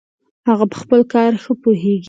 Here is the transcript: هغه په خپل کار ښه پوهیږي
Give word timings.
هغه 0.49 0.65
په 0.71 0.77
خپل 0.81 0.99
کار 1.13 1.31
ښه 1.43 1.53
پوهیږي 1.61 1.95